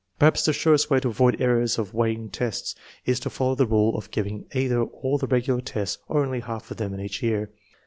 [0.17, 2.73] Perhaps the surest way to avoid errors of weighting tests
[3.05, 6.71] is to follow the rule of giving either all the regular tests or only half
[6.71, 7.51] of them in each year.